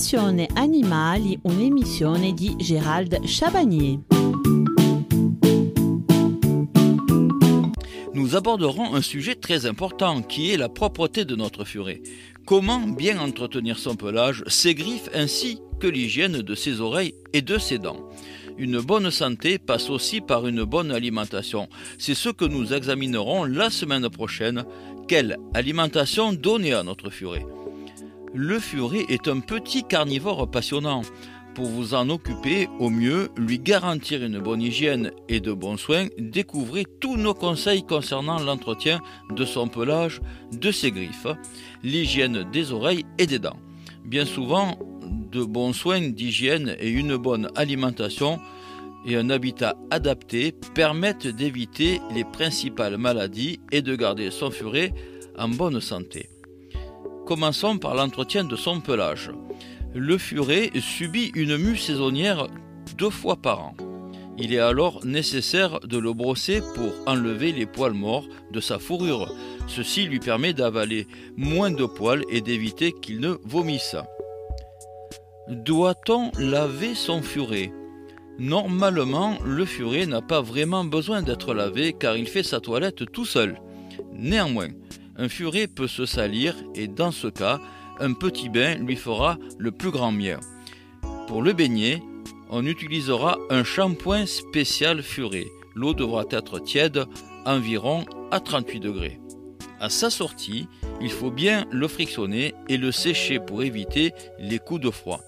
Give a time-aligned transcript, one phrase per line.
[0.00, 3.98] Passione Animali, un'emissione di Gérald Chabagnier.
[8.14, 12.00] Nous aborderons un sujet très important qui est la propreté de notre furet.
[12.46, 17.58] Comment bien entretenir son pelage, ses griffes ainsi que l'hygiène de ses oreilles et de
[17.58, 18.08] ses dents?
[18.56, 21.68] Une bonne santé passe aussi par une bonne alimentation.
[21.98, 24.64] C'est ce que nous examinerons la semaine prochaine.
[25.08, 27.44] Quelle alimentation donner à notre furet?
[28.34, 31.02] Le furet est un petit carnivore passionnant.
[31.54, 36.06] Pour vous en occuper au mieux, lui garantir une bonne hygiène et de bons soins,
[36.16, 39.00] découvrez tous nos conseils concernant l'entretien
[39.34, 40.20] de son pelage,
[40.52, 41.26] de ses griffes,
[41.82, 43.58] l'hygiène des oreilles et des dents.
[44.04, 44.78] Bien souvent,
[45.32, 48.38] de bons soins d'hygiène et une bonne alimentation
[49.04, 54.92] et un habitat adapté permettent d'éviter les principales maladies et de garder son furet
[55.36, 56.28] en bonne santé.
[57.30, 59.30] Commençons par l'entretien de son pelage.
[59.94, 62.48] Le furet subit une mue saisonnière
[62.98, 63.76] deux fois par an.
[64.36, 69.32] Il est alors nécessaire de le brosser pour enlever les poils morts de sa fourrure.
[69.68, 71.06] Ceci lui permet d'avaler
[71.36, 73.94] moins de poils et d'éviter qu'il ne vomisse.
[75.46, 77.72] Doit-on laver son furet?
[78.40, 83.24] Normalement, le furet n'a pas vraiment besoin d'être lavé car il fait sa toilette tout
[83.24, 83.60] seul.
[84.14, 84.70] Néanmoins,
[85.20, 87.60] un furet peut se salir et dans ce cas,
[88.00, 90.40] un petit bain lui fera le plus grand bien.
[91.28, 92.02] Pour le baigner,
[92.48, 95.46] on utilisera un shampoing spécial furet.
[95.74, 97.04] L'eau devra être tiède,
[97.44, 99.20] environ à 38 degrés.
[99.78, 100.68] À sa sortie,
[101.02, 105.20] il faut bien le frictionner et le sécher pour éviter les coups de froid.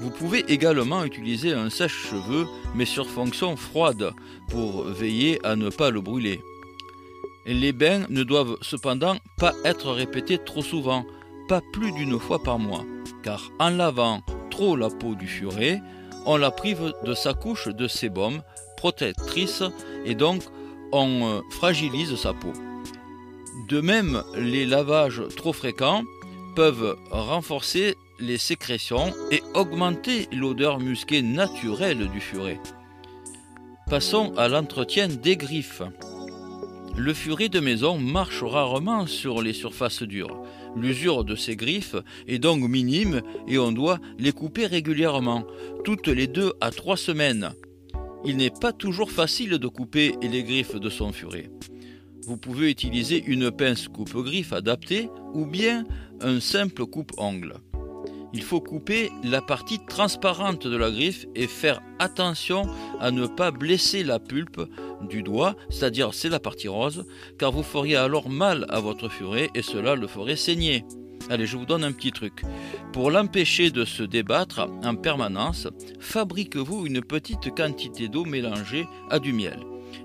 [0.00, 4.10] Vous pouvez également utiliser un sèche-cheveux, mais sur fonction froide,
[4.50, 6.40] pour veiller à ne pas le brûler.
[7.46, 11.06] Les bains ne doivent cependant pas être répétés trop souvent,
[11.48, 12.84] pas plus d'une fois par mois,
[13.22, 15.80] car en lavant trop la peau du furet,
[16.24, 18.42] on la prive de sa couche de sébum
[18.76, 19.62] protectrice
[20.04, 20.42] et donc
[20.92, 22.52] on euh, fragilise sa peau.
[23.68, 26.02] De même, les lavages trop fréquents
[26.56, 32.58] peuvent renforcer les sécrétions et augmenter l'odeur musquée naturelle du furet.
[33.88, 35.82] Passons à l'entretien des griffes.
[36.98, 40.42] Le furet de maison marche rarement sur les surfaces dures.
[40.76, 41.96] L'usure de ses griffes
[42.26, 45.46] est donc minime et on doit les couper régulièrement,
[45.84, 47.50] toutes les deux à trois semaines.
[48.24, 51.50] Il n'est pas toujours facile de couper les griffes de son furet.
[52.26, 55.84] Vous pouvez utiliser une pince coupe-griffe adaptée ou bien
[56.22, 57.60] un simple coupe-ongle
[58.36, 62.68] il faut couper la partie transparente de la griffe et faire attention
[63.00, 64.60] à ne pas blesser la pulpe
[65.06, 67.04] du doigt, c'est-à-dire c'est la partie rose,
[67.38, 70.84] car vous feriez alors mal à votre furet et cela le ferait saigner.
[71.28, 72.42] Allez, je vous donne un petit truc.
[72.92, 75.66] Pour l'empêcher de se débattre en permanence,
[75.98, 79.58] fabriquez-vous une petite quantité d'eau mélangée à du miel.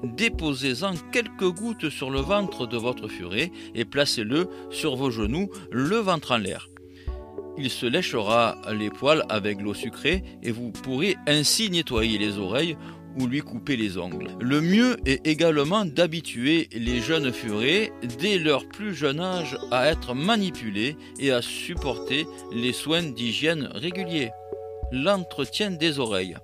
[0.04, 5.98] Déposez-en quelques gouttes sur le ventre de votre furet et placez-le sur vos genoux, le
[5.98, 6.70] ventre en l'air
[7.58, 12.78] il se léchera les poils avec l'eau sucrée et vous pourrez ainsi nettoyer les oreilles
[13.20, 14.30] ou lui couper les ongles.
[14.40, 20.14] Le mieux est également d'habituer les jeunes furets dès leur plus jeune âge à être
[20.14, 24.32] manipulés et à supporter les soins d'hygiène réguliers.
[24.92, 26.36] L'entretien des oreilles.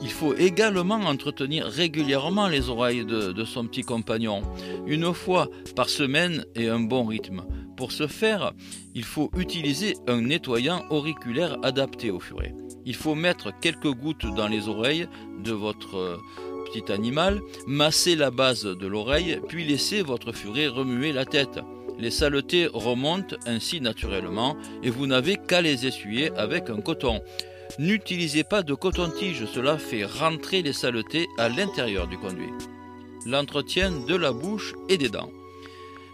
[0.00, 4.42] Il faut également entretenir régulièrement les oreilles de, son petit compagnon,
[4.86, 7.44] une fois par semaine et un bon rythme.
[7.76, 8.52] Pour ce faire,
[8.94, 12.54] il faut utiliser un nettoyant auriculaire adapté au furet.
[12.88, 15.08] Il faut mettre quelques gouttes dans les oreilles
[15.44, 16.16] de votre euh,
[16.64, 21.60] petit animal, masser la base de l'oreille, puis laisser votre furet remuer la tête.
[21.98, 27.20] Les saletés remontent ainsi naturellement et vous n'avez qu'à les essuyer avec un coton.
[27.78, 32.54] N'utilisez pas de coton-tige, cela fait rentrer les saletés à l'intérieur du conduit.
[33.26, 35.30] L'entretien de la bouche et des dents.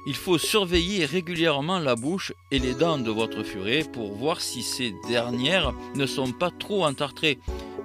[0.06, 4.62] Il faut surveiller régulièrement la bouche et les dents de votre furet pour voir si
[4.62, 7.38] ces dernières ne sont pas trop entartrées.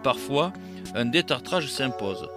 [0.04, 0.52] Parfois,
[0.96, 2.28] un détartrage s'impose.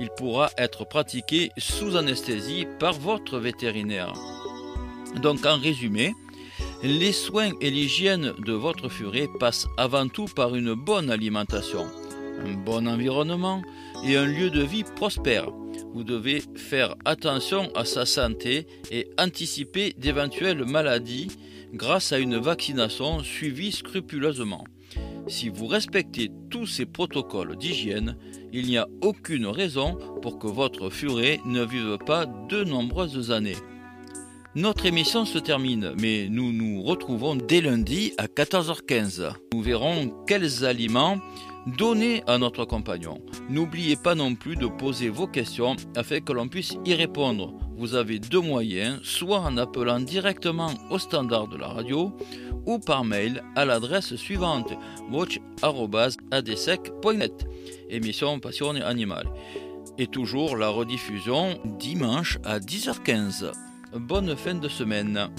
[0.00, 4.12] Il pourra être pratiqué sous anesthésie par votre vétérinaire.
[5.22, 6.14] Donc en résumé,
[6.82, 11.86] les soins et l'hygiène de votre furet passent avant tout par une bonne alimentation,
[12.44, 13.62] un bon environnement
[14.04, 15.46] et un lieu de vie prospère
[15.96, 21.28] vous devez faire attention à sa santé et anticiper d'éventuelles maladies
[21.72, 24.64] grâce à une vaccination suivie scrupuleusement.
[25.26, 28.16] Si vous respectez tous ces protocoles d'hygiène,
[28.52, 33.56] il n'y a aucune raison pour que votre furet ne vive pas de nombreuses années.
[34.54, 39.32] Notre émission se termine, mais nous nous retrouvons dès lundi à 14h15.
[39.54, 41.18] Nous verrons quels aliments
[41.66, 43.20] donner à notre compagnon.
[43.48, 47.54] N'oubliez pas non plus de poser vos questions afin que l'on puisse y répondre.
[47.76, 52.16] Vous avez deux moyens, soit en appelant directement au standard de la radio
[52.64, 54.72] ou par mail à l'adresse suivante
[55.12, 57.46] watch.adsec.net
[57.90, 59.28] émission Passion Animale.
[59.98, 63.52] Et toujours la rediffusion dimanche à 10h15.
[63.94, 65.30] Bonne fin de semaine.